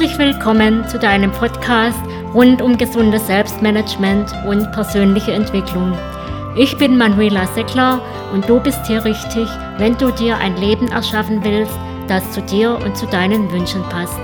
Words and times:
Herzlich 0.00 0.18
willkommen 0.18 0.88
zu 0.88 0.98
deinem 0.98 1.30
Podcast 1.30 2.00
rund 2.32 2.62
um 2.62 2.78
gesundes 2.78 3.26
Selbstmanagement 3.26 4.32
und 4.46 4.72
persönliche 4.72 5.32
Entwicklung. 5.32 5.92
Ich 6.56 6.74
bin 6.78 6.96
Manuela 6.96 7.46
Seckler 7.48 8.00
und 8.32 8.48
du 8.48 8.60
bist 8.60 8.86
hier 8.86 9.04
richtig, 9.04 9.46
wenn 9.76 9.98
du 9.98 10.10
dir 10.10 10.38
ein 10.38 10.56
Leben 10.56 10.88
erschaffen 10.88 11.44
willst, 11.44 11.78
das 12.08 12.32
zu 12.32 12.40
dir 12.40 12.78
und 12.82 12.96
zu 12.96 13.04
deinen 13.08 13.52
Wünschen 13.52 13.82
passt. 13.90 14.18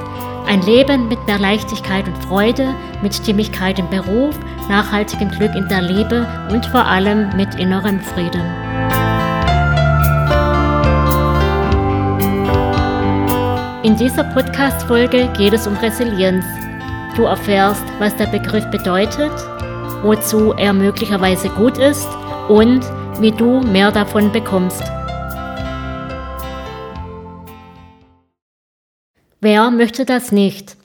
Ein 0.47 0.63
Leben 0.63 1.09
mit 1.09 1.27
mehr 1.27 1.39
Leichtigkeit 1.39 2.09
und 2.09 2.25
Freude, 2.25 2.75
mit 3.03 3.15
Stimmigkeit 3.15 3.79
im 3.79 3.91
Beruf, 3.91 4.35
nachhaltigem 4.71 5.31
Glück 5.31 5.55
in 5.55 5.69
der 5.69 5.83
Liebe 5.83 6.27
und 6.51 6.65
vor 6.65 6.87
allem 6.87 7.37
mit 7.37 7.55
innerem 7.57 8.01
Frieden. 8.01 9.16
In 13.87 13.97
dieser 13.97 14.25
Podcast-Folge 14.25 15.33
geht 15.37 15.53
es 15.53 15.69
um 15.69 15.77
Resilienz. 15.77 16.45
Du 17.15 17.23
erfährst, 17.23 17.85
was 18.01 18.17
der 18.17 18.27
Begriff 18.27 18.69
bedeutet, 18.73 19.31
wozu 20.03 20.55
er 20.55 20.73
möglicherweise 20.73 21.49
gut 21.51 21.79
ist 21.79 22.09
und 22.49 22.81
wie 23.21 23.31
du 23.31 23.61
mehr 23.61 23.93
davon 23.93 24.33
bekommst. 24.33 24.83
Wer 29.41 29.71
möchte 29.71 30.05
das 30.05 30.33
nicht? 30.33 30.77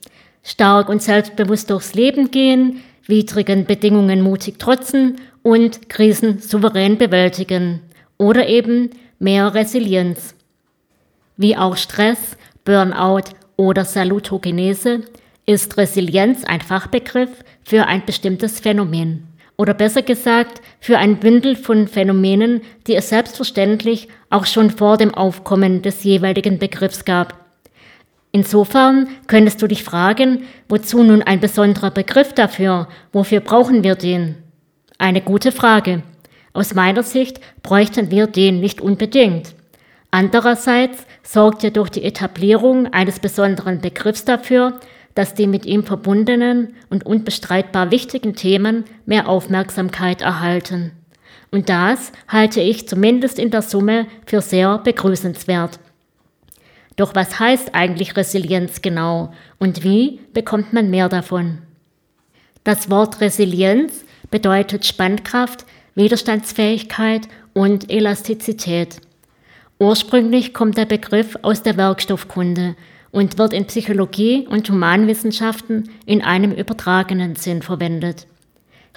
Stark 0.44 0.88
und 0.88 1.02
selbstbewusst 1.02 1.72
durchs 1.72 1.96
Leben 1.96 2.30
gehen, 2.30 2.84
widrigen 3.08 3.66
Bedingungen 3.66 4.22
mutig 4.22 4.60
trotzen 4.60 5.16
und 5.42 5.90
Krisen 5.90 6.38
souverän 6.38 7.00
bewältigen. 7.00 7.82
Oder 8.20 8.48
eben 8.48 8.92
mehr 9.18 9.56
Resilienz. 9.56 10.36
Wie 11.36 11.58
auch 11.58 11.78
Stress, 11.78 12.38
Burnout 12.64 13.32
oder 13.56 13.86
Salutogenese 13.86 15.02
ist 15.46 15.78
Resilienz 15.78 16.44
ein 16.44 16.62
Fachbegriff 16.62 17.30
für 17.64 17.88
ein 17.88 18.06
bestimmtes 18.06 18.60
Phänomen. 18.60 19.28
Oder 19.58 19.74
besser 19.74 20.02
gesagt, 20.02 20.62
für 20.80 20.98
ein 20.98 21.18
Bündel 21.18 21.56
von 21.56 21.88
Phänomenen, 21.88 22.62
die 22.88 22.96
es 22.96 23.10
selbstverständlich 23.10 24.08
auch 24.30 24.46
schon 24.46 24.70
vor 24.70 24.98
dem 24.98 25.14
Aufkommen 25.14 25.82
des 25.82 26.04
jeweiligen 26.04 26.60
Begriffs 26.60 27.06
gab. 27.06 27.36
Insofern 28.32 29.08
könntest 29.28 29.62
du 29.62 29.68
dich 29.68 29.84
fragen, 29.84 30.44
wozu 30.70 31.04
nun 31.04 31.22
ein 31.22 31.40
besonderer 31.40 31.92
Begriff 31.92 32.34
dafür? 32.34 32.88
Wofür 33.12 33.42
brauchen 33.42 33.84
wir 33.84 33.96
den? 33.96 34.38
Eine 34.98 35.22
gute 35.22 35.52
Frage. 35.52 36.04
Aus 36.54 36.74
meiner 36.74 37.04
Sicht 37.04 37.40
bräuchten 37.62 38.10
wir 38.12 38.28
den 38.28 38.60
nicht 38.60 38.82
unbedingt. 38.82 39.56
Andererseits 40.12 41.06
sorgt 41.24 41.76
durch 41.76 41.90
die 41.90 42.04
Etablierung 42.04 42.92
eines 42.94 43.20
besonderen 43.20 43.80
Begriffs 43.80 44.26
dafür, 44.26 44.80
dass 45.16 45.34
die 45.34 45.48
mit 45.48 45.66
ihm 45.66 45.84
verbundenen 45.84 46.74
und 46.90 47.06
unbestreitbar 47.06 47.92
wichtigen 47.92 48.36
Themen 48.36 48.86
mehr 49.06 49.28
Aufmerksamkeit 49.28 50.22
erhalten. 50.22 50.92
Und 51.52 51.70
das 51.70 52.12
halte 52.28 52.62
ich 52.62 52.88
zumindest 52.88 53.38
in 53.38 53.52
der 53.52 53.62
Summe 53.62 54.08
für 54.26 54.42
sehr 54.42 54.78
begrüßenswert. 54.78 55.80
Doch 56.96 57.14
was 57.14 57.40
heißt 57.40 57.74
eigentlich 57.74 58.16
Resilienz 58.16 58.82
genau 58.82 59.34
und 59.60 59.84
wie 59.84 60.22
bekommt 60.34 60.72
man 60.74 60.90
mehr 60.90 61.10
davon? 61.10 61.60
Das 62.64 62.90
Wort 62.90 63.22
Resilienz 63.22 64.06
bedeutet 64.30 64.86
Spannkraft, 64.86 65.66
Widerstandsfähigkeit 65.96 67.28
und 67.54 67.92
Elastizität. 67.92 69.02
Ursprünglich 69.82 70.54
kommt 70.54 70.78
der 70.78 70.86
Begriff 70.86 71.40
aus 71.42 71.64
der 71.64 71.76
Werkstoffkunde 71.76 72.76
und 73.10 73.40
wird 73.40 73.52
in 73.52 73.66
Psychologie 73.66 74.46
und 74.48 74.70
Humanwissenschaften 74.70 75.90
in 76.06 76.22
einem 76.22 76.52
übertragenen 76.52 77.36
Sinn 77.36 77.64
verwendet. 77.64 78.28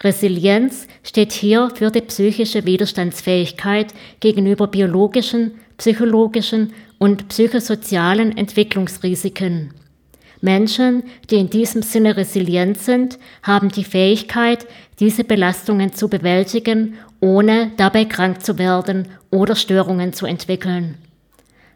Resilienz 0.03 0.87
steht 1.03 1.33
hier 1.33 1.71
für 1.75 1.91
die 1.91 2.03
psychische 2.03 2.67
Widerstandsfähigkeit 2.67 3.95
gegenüber 4.21 4.67
biologischen, 4.67 5.53
psychologischen 5.79 6.75
und 6.99 7.29
psychosozialen 7.29 8.37
Entwicklungsrisiken. 8.37 9.73
Menschen, 10.43 11.05
die 11.31 11.37
in 11.37 11.49
diesem 11.49 11.81
Sinne 11.81 12.19
resilient 12.19 12.77
sind, 12.77 13.19
haben 13.43 13.71
die 13.71 13.85
Fähigkeit, 13.85 14.67
diese 15.01 15.25
Belastungen 15.25 15.93
zu 15.93 16.09
bewältigen, 16.09 16.95
ohne 17.21 17.73
dabei 17.77 18.05
krank 18.05 18.45
zu 18.45 18.59
werden 18.59 19.09
oder 19.31 19.57
Störungen 19.57 20.13
zu 20.13 20.27
entwickeln. 20.27 20.97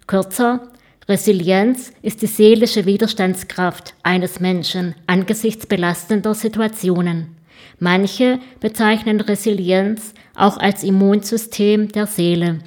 Kürzer, 0.07 0.69
Resilienz 1.09 1.93
ist 2.03 2.21
die 2.21 2.27
seelische 2.27 2.85
Widerstandskraft 2.85 3.95
eines 4.03 4.41
Menschen 4.41 4.95
angesichts 5.07 5.67
belastender 5.67 6.35
Situationen. 6.35 7.37
Manche 7.79 8.41
bezeichnen 8.61 9.21
Resilienz 9.21 10.13
auch 10.35 10.59
als 10.59 10.85
Immunsystem 10.85 11.91
der 11.91 12.07
Seele. 12.07 12.59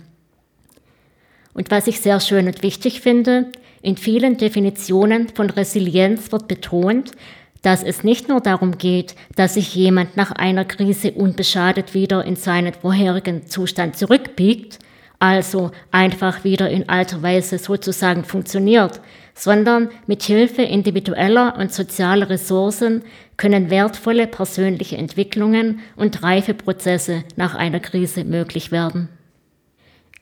Und 1.54 1.70
was 1.70 1.88
ich 1.88 2.00
sehr 2.00 2.20
schön 2.20 2.48
und 2.48 2.64
wichtig 2.64 3.02
finde, 3.02 3.52
in 3.82 3.98
vielen 3.98 4.38
Definitionen 4.38 5.30
von 5.30 5.50
Resilienz 5.50 6.32
wird 6.32 6.48
betont, 6.48 7.12
dass 7.62 7.84
es 7.84 8.04
nicht 8.04 8.28
nur 8.28 8.42
darum 8.42 8.78
geht, 8.78 9.16
dass 9.36 9.54
sich 9.54 9.76
jemand 9.76 10.18
nach 10.18 10.32
einer 10.32 10.66
Krise 10.66 11.12
unbeschadet 11.12 11.94
wieder 11.94 12.26
in 12.26 12.36
seinen 12.36 12.74
vorherigen 12.74 13.48
Zustand 13.48 13.96
zurückbiegt, 13.96 14.80
also 15.20 15.70
einfach 15.92 16.44
wieder 16.44 16.70
in 16.70 16.90
alter 16.90 17.22
Weise 17.22 17.60
sozusagen 17.60 18.24
funktioniert, 18.24 19.02
sondern 19.36 19.90
mit 20.08 20.24
Hilfe 20.24 20.64
individueller 20.64 21.56
und 21.58 21.72
sozialer 21.72 22.30
Ressourcen 22.30 23.04
können 23.38 23.70
wertvolle 23.70 24.26
persönliche 24.26 24.98
Entwicklungen 24.98 25.80
und 25.96 26.24
Reifeprozesse 26.24 27.24
nach 27.36 27.54
einer 27.54 27.80
Krise 27.80 28.24
möglich 28.24 28.72
werden. 28.72 29.10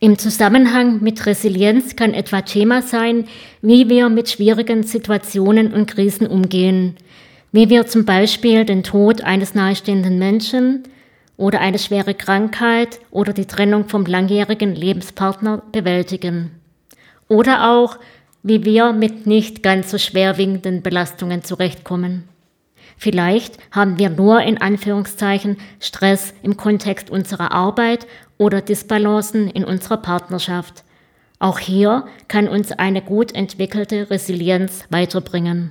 Im 0.02 0.16
Zusammenhang 0.16 1.02
mit 1.02 1.26
Resilienz 1.26 1.94
kann 1.94 2.14
etwa 2.14 2.40
Thema 2.40 2.80
sein, 2.80 3.26
wie 3.60 3.90
wir 3.90 4.08
mit 4.08 4.30
schwierigen 4.30 4.82
Situationen 4.82 5.74
und 5.74 5.90
Krisen 5.90 6.26
umgehen, 6.26 6.96
wie 7.52 7.68
wir 7.68 7.86
zum 7.86 8.04
Beispiel 8.04 8.64
den 8.64 8.82
Tod 8.82 9.22
eines 9.22 9.54
nahestehenden 9.54 10.18
Menschen 10.18 10.84
oder 11.36 11.60
eine 11.60 11.78
schwere 11.78 12.14
Krankheit 12.14 13.00
oder 13.10 13.32
die 13.32 13.46
Trennung 13.46 13.88
vom 13.88 14.04
langjährigen 14.04 14.74
Lebenspartner 14.74 15.62
bewältigen. 15.72 16.52
Oder 17.28 17.70
auch, 17.70 17.98
wie 18.42 18.64
wir 18.64 18.92
mit 18.92 19.26
nicht 19.26 19.62
ganz 19.62 19.90
so 19.90 19.98
schwerwiegenden 19.98 20.82
Belastungen 20.82 21.42
zurechtkommen. 21.42 22.24
Vielleicht 22.96 23.56
haben 23.70 23.98
wir 23.98 24.10
nur 24.10 24.42
in 24.42 24.60
Anführungszeichen 24.60 25.56
Stress 25.78 26.34
im 26.42 26.58
Kontext 26.58 27.08
unserer 27.08 27.52
Arbeit 27.52 28.06
oder 28.36 28.60
Disbalancen 28.60 29.48
in 29.48 29.64
unserer 29.64 29.96
Partnerschaft. 29.96 30.84
Auch 31.38 31.58
hier 31.58 32.04
kann 32.28 32.48
uns 32.48 32.72
eine 32.72 33.00
gut 33.00 33.34
entwickelte 33.34 34.10
Resilienz 34.10 34.84
weiterbringen, 34.90 35.70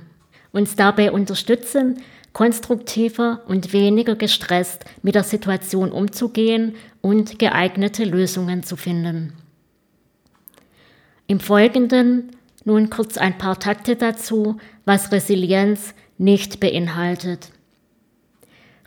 uns 0.52 0.76
dabei 0.76 1.12
unterstützen, 1.12 2.00
konstruktiver 2.32 3.40
und 3.46 3.72
weniger 3.72 4.14
gestresst 4.14 4.84
mit 5.02 5.14
der 5.14 5.24
Situation 5.24 5.90
umzugehen 5.90 6.74
und 7.00 7.38
geeignete 7.38 8.04
Lösungen 8.04 8.62
zu 8.62 8.76
finden. 8.76 9.32
Im 11.26 11.40
Folgenden 11.40 12.30
nun 12.64 12.90
kurz 12.90 13.16
ein 13.16 13.38
paar 13.38 13.58
Takte 13.58 13.96
dazu, 13.96 14.58
was 14.84 15.12
Resilienz 15.12 15.94
nicht 16.18 16.60
beinhaltet. 16.60 17.50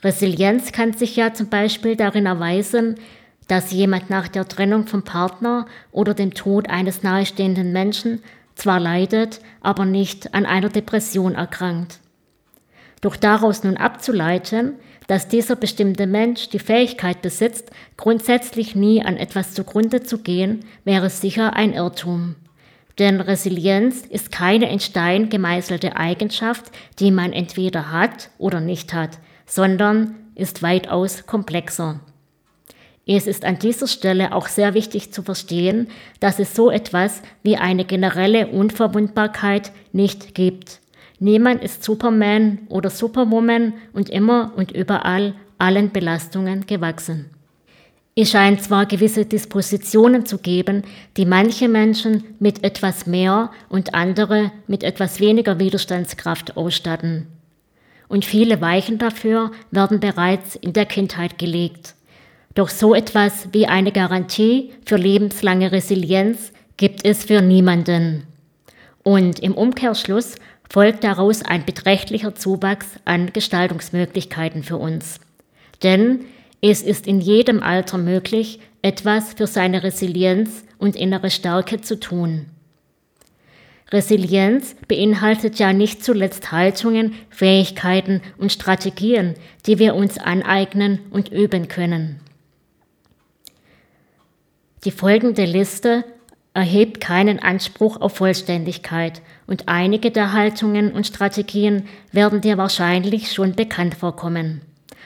Resilienz 0.04 0.72
kann 0.72 0.94
sich 0.94 1.16
ja 1.16 1.34
zum 1.34 1.50
Beispiel 1.50 1.96
darin 1.96 2.26
erweisen, 2.26 2.96
dass 3.48 3.72
jemand 3.72 4.10
nach 4.10 4.28
der 4.28 4.48
Trennung 4.48 4.88
vom 4.88 5.04
Partner 5.04 5.66
oder 5.92 6.14
dem 6.14 6.34
Tod 6.34 6.70
eines 6.70 7.04
nahestehenden 7.04 7.72
Menschen 7.72 8.22
zwar 8.56 8.80
leidet, 8.80 9.40
aber 9.62 9.86
nicht 9.86 10.34
an 10.34 10.46
einer 10.46 10.70
Depression 10.70 11.36
erkrankt. 11.36 12.00
Doch 13.02 13.16
daraus 13.16 13.64
nun 13.64 13.78
abzuleiten, 13.78 14.76
dass 15.08 15.28
dieser 15.28 15.56
bestimmte 15.56 16.08
Mensch 16.08 16.50
die 16.50 16.60
Fähigkeit 16.60 17.22
besitzt, 17.22 17.72
grundsätzlich 17.98 18.76
nie 18.76 19.04
an 19.04 19.18
etwas 19.18 19.54
zugrunde 19.54 20.04
zu 20.04 20.20
gehen, 20.20 20.66
wäre 20.86 21.10
sicher 21.10 21.54
ein 21.54 21.74
Irrtum. 21.74 22.36
Denn 23.00 23.20
Resilienz 23.20 24.06
ist 24.06 24.32
keine 24.32 24.72
in 24.72 24.80
Stein 24.80 25.30
gemeißelte 25.30 25.98
Eigenschaft, 25.98 26.72
die 27.00 27.12
man 27.12 27.34
entweder 27.34 27.92
hat 27.92 28.30
oder 28.38 28.62
nicht 28.62 28.94
hat, 28.94 29.20
sondern 29.46 30.16
ist 30.36 30.62
weitaus 30.62 31.26
komplexer. 31.26 32.00
Es 33.06 33.28
ist 33.28 33.44
an 33.44 33.60
dieser 33.60 33.88
Stelle 33.88 34.34
auch 34.34 34.48
sehr 34.48 34.74
wichtig 34.74 35.12
zu 35.12 35.24
verstehen, 35.24 35.88
dass 36.22 36.40
es 36.40 36.56
so 36.56 36.72
etwas 36.72 37.22
wie 37.44 37.58
eine 37.58 37.84
generelle 37.84 38.48
Unverwundbarkeit 38.48 39.72
nicht 39.92 40.34
gibt. 40.36 40.80
Niemand 41.20 41.64
ist 41.64 41.84
Superman 41.84 42.60
oder 42.70 42.90
Superwoman 42.90 43.74
und 43.92 44.10
immer 44.10 44.54
und 44.56 44.72
überall 44.72 45.36
allen 45.58 45.92
Belastungen 45.92 46.66
gewachsen. 46.66 47.30
Es 48.16 48.30
scheint 48.30 48.62
zwar 48.62 48.86
gewisse 48.86 49.26
Dispositionen 49.26 50.26
zu 50.26 50.38
geben, 50.38 50.84
die 51.18 51.26
manche 51.26 51.68
Menschen 51.68 52.24
mit 52.40 52.64
etwas 52.64 53.08
mehr 53.08 53.52
und 53.70 53.96
andere 53.96 54.52
mit 54.68 54.84
etwas 54.84 55.20
weniger 55.20 55.60
Widerstandskraft 55.60 56.56
ausstatten. 56.56 57.28
Und 58.08 58.24
viele 58.24 58.62
Weichen 58.62 59.00
dafür 59.00 59.52
werden 59.72 60.00
bereits 60.00 60.56
in 60.56 60.74
der 60.74 60.86
Kindheit 60.86 61.40
gelegt. 61.40 61.96
Doch 62.56 62.70
so 62.70 62.94
etwas 62.94 63.48
wie 63.52 63.68
eine 63.68 63.92
Garantie 63.92 64.72
für 64.86 64.98
lebenslange 64.98 65.72
Resilienz 65.72 66.52
gibt 66.78 67.06
es 67.06 67.26
für 67.26 67.42
niemanden. 67.42 68.24
Und 69.04 69.40
im 69.40 69.56
Umkehrschluss 69.56 70.36
folgt 70.70 71.04
daraus 71.04 71.44
ein 71.44 71.66
beträchtlicher 71.66 72.36
Zuwachs 72.36 72.88
an 73.06 73.34
Gestaltungsmöglichkeiten 73.34 74.64
für 74.64 74.78
uns. 74.78 75.20
Denn 75.82 76.26
es 76.62 76.82
ist 76.82 77.08
in 77.08 77.20
jedem 77.20 77.62
Alter 77.62 77.98
möglich, 77.98 78.60
etwas 78.82 79.34
für 79.34 79.48
seine 79.48 79.84
Resilienz 79.84 80.64
und 80.78 80.96
innere 80.96 81.30
Stärke 81.30 81.82
zu 81.82 82.00
tun. 82.00 82.46
Resilienz 83.92 84.76
beinhaltet 84.88 85.60
ja 85.60 85.72
nicht 85.74 86.04
zuletzt 86.04 86.52
Haltungen, 86.52 87.14
Fähigkeiten 87.30 88.22
und 88.38 88.52
Strategien, 88.52 89.36
die 89.66 89.78
wir 89.78 89.94
uns 89.96 90.18
aneignen 90.18 91.00
und 91.12 91.30
üben 91.30 91.68
können. 91.68 92.20
Die 94.84 94.92
folgende 94.92 95.46
Liste 95.46 96.04
erhebt 96.54 97.00
keinen 97.00 97.40
Anspruch 97.40 98.02
auf 98.02 98.16
Vollständigkeit 98.16 99.22
und 99.48 99.68
einige 99.68 100.12
der 100.12 100.34
Haltungen 100.34 100.92
und 100.92 101.08
Strategien 101.08 101.88
werden 102.12 102.42
dir 102.42 102.58
wahrscheinlich 102.58 103.32
schon 103.32 103.54
bekannt 103.56 103.96
vorkommen. 103.96 104.62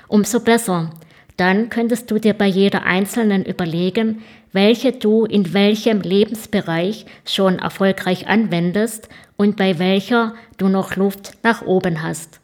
Umso 0.08 0.40
besser, 0.40 0.90
dann 1.38 1.70
könntest 1.70 2.10
du 2.10 2.18
dir 2.18 2.34
bei 2.34 2.48
jeder 2.48 2.84
einzelnen 2.84 3.46
überlegen, 3.46 4.24
welche 4.52 4.92
du 4.92 5.26
in 5.26 5.54
welchem 5.54 6.02
Lebensbereich 6.02 7.06
schon 7.26 7.60
erfolgreich 7.60 8.28
anwendest 8.28 9.08
und 9.38 9.56
bei 9.56 9.78
welcher 9.78 10.34
du 10.58 10.68
noch 10.68 10.96
Luft 10.96 11.34
nach 11.44 11.62
oben 11.62 12.02
hast. 12.02 12.40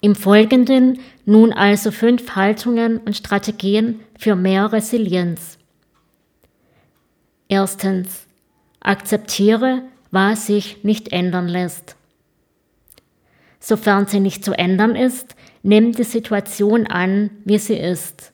Im 0.00 0.14
Folgenden 0.14 1.00
nun 1.24 1.52
also 1.52 1.90
fünf 1.90 2.36
Haltungen 2.36 2.98
und 2.98 3.16
Strategien 3.16 4.00
für 4.16 4.36
mehr 4.36 4.72
Resilienz. 4.72 5.57
Erstens. 7.48 8.26
Akzeptiere, 8.80 9.82
was 10.10 10.46
sich 10.46 10.84
nicht 10.84 11.12
ändern 11.12 11.48
lässt. 11.48 11.96
Sofern 13.60 14.06
sie 14.06 14.20
nicht 14.20 14.44
zu 14.44 14.52
ändern 14.52 14.94
ist, 14.94 15.34
Nimm 15.62 15.92
die 15.92 16.04
Situation 16.04 16.86
an, 16.86 17.30
wie 17.44 17.58
sie 17.58 17.76
ist. 17.76 18.32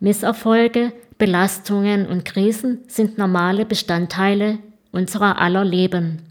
Misserfolge, 0.00 0.92
Belastungen 1.16 2.06
und 2.06 2.24
Krisen 2.24 2.80
sind 2.88 3.18
normale 3.18 3.64
Bestandteile 3.64 4.58
unserer 4.92 5.40
aller 5.40 5.64
Leben. 5.64 6.22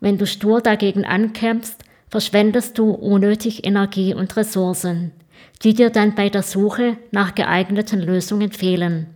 Wenn 0.00 0.18
du 0.18 0.26
stur 0.26 0.60
dagegen 0.60 1.04
ankämpfst, 1.04 1.78
verschwendest 2.08 2.78
du 2.78 2.90
unnötig 2.90 3.66
Energie 3.66 4.14
und 4.14 4.36
Ressourcen, 4.36 5.12
die 5.62 5.74
dir 5.74 5.90
dann 5.90 6.14
bei 6.14 6.28
der 6.28 6.42
Suche 6.42 6.98
nach 7.10 7.34
geeigneten 7.34 8.00
Lösungen 8.00 8.52
fehlen. 8.52 9.06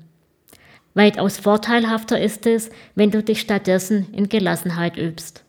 Weitaus 0.94 1.38
vorteilhafter 1.38 2.20
ist 2.20 2.46
es, 2.46 2.70
wenn 2.94 3.10
du 3.10 3.22
dich 3.22 3.40
stattdessen 3.40 4.08
in 4.12 4.28
Gelassenheit 4.28 4.96
übst. 4.96 5.44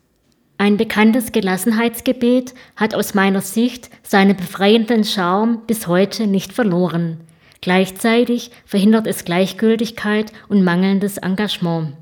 Ein 0.58 0.76
bekanntes 0.76 1.32
Gelassenheitsgebet 1.32 2.54
hat 2.76 2.94
aus 2.94 3.14
meiner 3.14 3.40
Sicht 3.40 3.90
seinen 4.04 4.36
befreienden 4.36 5.02
Charme 5.02 5.62
bis 5.66 5.88
heute 5.88 6.28
nicht 6.28 6.52
verloren. 6.52 7.20
Gleichzeitig 7.60 8.52
verhindert 8.64 9.06
es 9.08 9.24
Gleichgültigkeit 9.24 10.32
und 10.48 10.62
mangelndes 10.62 11.18
Engagement. 11.18 11.94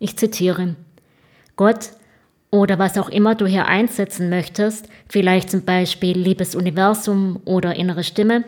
Ich 0.00 0.16
zitiere 0.16 0.74
Gott 1.54 1.90
oder 2.50 2.78
was 2.80 2.98
auch 2.98 3.08
immer 3.08 3.36
du 3.36 3.46
hier 3.46 3.66
einsetzen 3.66 4.28
möchtest, 4.28 4.88
vielleicht 5.08 5.50
zum 5.50 5.64
Beispiel 5.64 6.18
liebes 6.18 6.56
Universum 6.56 7.40
oder 7.44 7.76
innere 7.76 8.02
Stimme, 8.02 8.44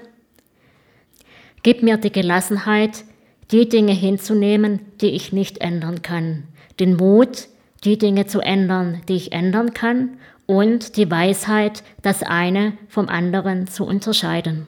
gib 1.63 1.83
mir 1.83 1.97
die 1.97 2.13
Gelassenheit, 2.13 3.05
die 3.51 3.69
Dinge 3.69 3.93
hinzunehmen, 3.93 4.81
die 5.01 5.11
ich 5.11 5.33
nicht 5.33 5.59
ändern 5.59 6.03
kann, 6.03 6.45
den 6.81 6.97
Mut, 6.97 7.49
die 7.85 7.99
Dinge 7.99 8.27
zu 8.27 8.41
ändern, 8.41 9.03
die 9.09 9.17
ich 9.17 9.33
ändern 9.33 9.75
kann 9.75 10.17
und 10.47 10.97
die 10.97 11.11
Weisheit, 11.11 11.83
das 12.03 12.23
eine 12.23 12.73
vom 12.89 13.09
anderen 13.09 13.67
zu 13.67 13.85
unterscheiden. 13.85 14.67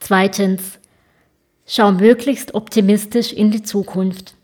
Zweitens, 0.00 0.78
schau 1.66 1.92
möglichst 1.92 2.54
optimistisch 2.54 3.32
in 3.32 3.50
die 3.50 3.62
Zukunft. 3.62 4.34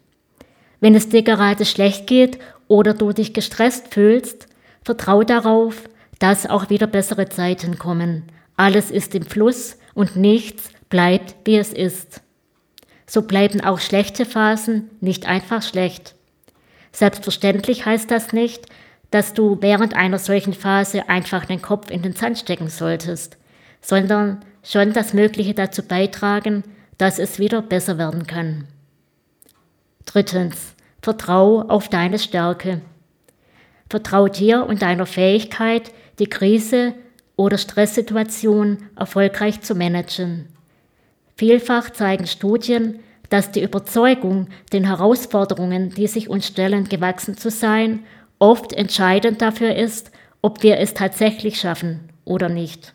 Wenn 0.80 0.94
es 0.94 1.08
dir 1.08 1.22
gerade 1.22 1.64
schlecht 1.64 2.06
geht 2.06 2.38
oder 2.68 2.94
du 2.94 3.12
dich 3.12 3.32
gestresst 3.32 3.92
fühlst, 3.92 4.46
vertrau 4.82 5.22
darauf, 5.22 5.88
dass 6.18 6.48
auch 6.48 6.70
wieder 6.70 6.86
bessere 6.86 7.28
Zeiten 7.28 7.78
kommen. 7.78 8.24
Alles 8.56 8.90
ist 8.90 9.14
im 9.14 9.24
Fluss 9.24 9.76
und 9.94 10.16
nichts 10.16 10.70
bleibt, 10.88 11.34
wie 11.44 11.56
es 11.56 11.72
ist. 11.72 12.22
So 13.08 13.22
bleiben 13.22 13.62
auch 13.62 13.80
schlechte 13.80 14.26
Phasen 14.26 14.90
nicht 15.00 15.26
einfach 15.26 15.62
schlecht. 15.62 16.14
Selbstverständlich 16.92 17.86
heißt 17.86 18.10
das 18.10 18.34
nicht, 18.34 18.66
dass 19.10 19.32
du 19.32 19.56
während 19.62 19.94
einer 19.94 20.18
solchen 20.18 20.52
Phase 20.52 21.08
einfach 21.08 21.46
den 21.46 21.62
Kopf 21.62 21.90
in 21.90 22.02
den 22.02 22.12
Sand 22.12 22.38
stecken 22.38 22.68
solltest, 22.68 23.38
sondern 23.80 24.44
schon 24.62 24.92
das 24.92 25.14
Mögliche 25.14 25.54
dazu 25.54 25.82
beitragen, 25.82 26.62
dass 26.98 27.18
es 27.18 27.38
wieder 27.38 27.62
besser 27.62 27.96
werden 27.96 28.26
kann. 28.26 28.68
Drittens, 30.04 30.74
vertrau 31.00 31.62
auf 31.62 31.88
deine 31.88 32.18
Stärke. 32.18 32.82
Vertrau 33.88 34.28
dir 34.28 34.66
und 34.66 34.82
deiner 34.82 35.06
Fähigkeit, 35.06 35.92
die 36.18 36.28
Krise 36.28 36.92
oder 37.36 37.56
Stresssituation 37.56 38.78
erfolgreich 38.96 39.62
zu 39.62 39.74
managen. 39.74 40.57
Vielfach 41.38 41.90
zeigen 41.90 42.26
Studien, 42.26 42.98
dass 43.30 43.52
die 43.52 43.62
Überzeugung, 43.62 44.48
den 44.72 44.84
Herausforderungen, 44.84 45.90
die 45.90 46.08
sich 46.08 46.28
uns 46.28 46.48
stellen, 46.48 46.88
gewachsen 46.88 47.36
zu 47.36 47.48
sein, 47.48 48.00
oft 48.40 48.72
entscheidend 48.72 49.40
dafür 49.40 49.76
ist, 49.76 50.10
ob 50.42 50.64
wir 50.64 50.78
es 50.78 50.94
tatsächlich 50.94 51.60
schaffen 51.60 52.00
oder 52.24 52.48
nicht. 52.48 52.92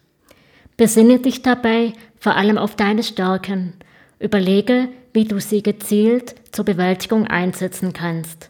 Besinne 0.75 1.19
dich 1.19 1.41
dabei 1.41 1.93
vor 2.19 2.35
allem 2.35 2.57
auf 2.57 2.75
deine 2.75 3.03
Stärken. 3.03 3.75
Überlege, 4.19 4.89
wie 5.13 5.23
du 5.23 5.39
sie 5.39 5.63
gezielt 5.63 6.35
zur 6.51 6.65
Bewältigung 6.65 7.27
einsetzen 7.27 7.93
kannst. 7.93 8.49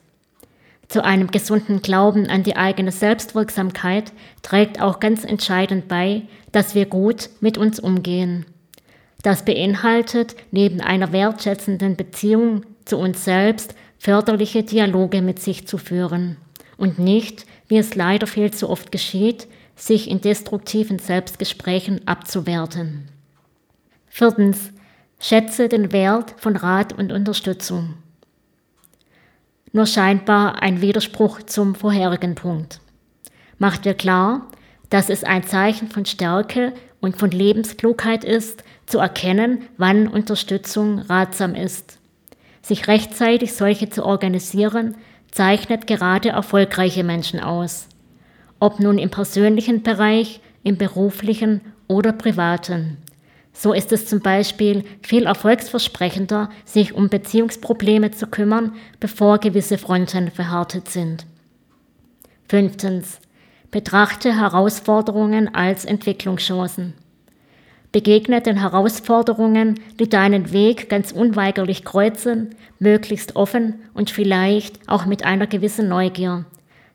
Zu 0.87 1.03
einem 1.03 1.27
gesunden 1.27 1.83
Glauben 1.83 2.27
an 2.27 2.41
die 2.41 2.55
eigene 2.55 2.91
Selbstwirksamkeit 2.91 4.11
trägt 4.41 4.81
auch 4.81 4.99
ganz 4.99 5.23
entscheidend 5.23 5.87
bei, 5.87 6.23
dass 6.51 6.73
wir 6.73 6.87
gut 6.87 7.29
mit 7.41 7.59
uns 7.59 7.79
umgehen. 7.79 8.47
Das 9.23 9.43
beinhaltet 9.43 10.35
neben 10.51 10.79
einer 10.79 11.11
wertschätzenden 11.11 11.95
Beziehung 11.95 12.61
zu 12.85 12.97
uns 12.97 13.25
selbst 13.25 13.73
förderliche 13.97 14.63
Dialoge 14.63 15.21
mit 15.21 15.41
sich 15.41 15.65
zu 15.65 15.77
führen 15.77 16.37
und 16.77 16.99
nicht, 16.99 17.45
wie 17.67 17.77
es 17.77 17.95
leider 17.95 18.27
viel 18.27 18.51
zu 18.51 18.69
oft 18.69 18.91
geschieht, 18.91 19.47
sich 19.75 20.09
in 20.09 20.21
destruktiven 20.21 20.99
Selbstgesprächen 20.99 22.07
abzuwerten. 22.07 23.09
Viertens. 24.07 24.71
Schätze 25.19 25.69
den 25.69 25.93
Wert 25.93 26.35
von 26.37 26.57
Rat 26.57 26.91
und 26.91 27.13
Unterstützung. 27.13 27.93
Nur 29.71 29.85
scheinbar 29.85 30.61
ein 30.61 30.81
Widerspruch 30.81 31.43
zum 31.43 31.75
vorherigen 31.75 32.35
Punkt. 32.35 32.81
Mach 33.57 33.77
dir 33.77 33.93
klar, 33.93 34.47
dass 34.89 35.09
es 35.09 35.23
ein 35.23 35.43
Zeichen 35.43 35.87
von 35.87 36.05
Stärke 36.05 36.73
und 37.03 37.17
von 37.17 37.31
Lebensklugheit 37.31 38.23
ist, 38.23 38.63
zu 38.85 38.97
erkennen, 38.97 39.63
wann 39.77 40.07
Unterstützung 40.07 40.99
ratsam 40.99 41.53
ist. 41.53 41.99
Sich 42.61 42.87
rechtzeitig 42.87 43.51
solche 43.55 43.89
zu 43.89 44.05
organisieren, 44.05 44.95
zeichnet 45.29 45.85
gerade 45.85 46.29
erfolgreiche 46.29 47.03
Menschen 47.03 47.41
aus. 47.41 47.89
Ob 48.57 48.79
nun 48.79 48.99
im 48.99 49.09
persönlichen 49.09 49.83
Bereich, 49.83 50.39
im 50.63 50.77
beruflichen 50.77 51.59
oder 51.89 52.13
privaten. 52.13 52.99
So 53.51 53.73
ist 53.73 53.91
es 53.91 54.05
zum 54.07 54.21
Beispiel 54.21 54.85
viel 55.01 55.25
erfolgsversprechender, 55.25 56.49
sich 56.63 56.93
um 56.93 57.09
Beziehungsprobleme 57.09 58.11
zu 58.11 58.27
kümmern, 58.27 58.75
bevor 59.01 59.39
gewisse 59.39 59.77
Fronten 59.77 60.31
verhärtet 60.31 60.87
sind. 60.87 61.25
Fünftens. 62.47 63.19
Betrachte 63.73 64.39
Herausforderungen 64.39 65.55
als 65.55 65.83
Entwicklungschancen. 65.83 66.93
Begegne 67.91 68.39
den 68.39 68.57
Herausforderungen, 68.57 69.79
die 69.99 70.07
deinen 70.07 70.51
Weg 70.51 70.89
ganz 70.89 71.11
unweigerlich 71.11 71.83
kreuzen, 71.83 72.53
möglichst 72.77 73.35
offen 73.35 73.81
und 73.95 74.11
vielleicht 74.11 74.87
auch 74.87 75.07
mit 75.07 75.25
einer 75.25 75.47
gewissen 75.47 75.87
Neugier. 75.87 76.45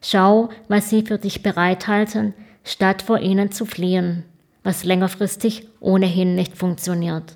Schau, 0.01 0.51
was 0.69 0.89
sie 0.89 1.03
für 1.03 1.19
dich 1.19 1.43
bereithalten, 1.43 2.33
statt 2.63 3.03
vor 3.03 3.19
ihnen 3.19 3.51
zu 3.51 3.67
fliehen, 3.67 4.23
was 4.63 4.85
längerfristig 4.85 5.67
ohnehin 5.81 6.37
nicht 6.37 6.57
funktioniert. 6.57 7.35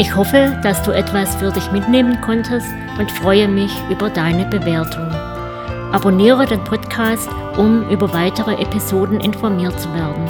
Ich 0.00 0.16
hoffe, 0.16 0.58
dass 0.62 0.82
du 0.82 0.92
etwas 0.92 1.36
für 1.36 1.50
dich 1.50 1.70
mitnehmen 1.72 2.22
konntest 2.22 2.66
und 2.98 3.12
freue 3.12 3.46
mich 3.48 3.70
über 3.90 4.08
deine 4.08 4.46
Bewertung. 4.46 5.06
Abonniere 5.92 6.46
den 6.46 6.64
Podcast, 6.64 7.28
um 7.58 7.86
über 7.90 8.10
weitere 8.14 8.54
Episoden 8.54 9.20
informiert 9.20 9.78
zu 9.78 9.92
werden. 9.92 10.26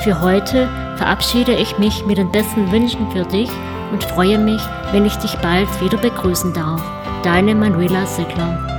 Für 0.00 0.20
heute 0.20 0.68
verabschiede 0.96 1.54
ich 1.54 1.78
mich 1.78 2.04
mit 2.04 2.18
den 2.18 2.30
besten 2.30 2.70
Wünschen 2.70 3.10
für 3.10 3.24
dich 3.24 3.48
und 3.90 4.04
freue 4.04 4.38
mich, 4.38 4.60
wenn 4.92 5.06
ich 5.06 5.16
dich 5.16 5.34
bald 5.36 5.68
wieder 5.80 5.96
begrüßen 5.96 6.52
darf. 6.52 6.82
Deine 7.22 7.54
Manuela 7.54 8.04
Sickler. 8.04 8.73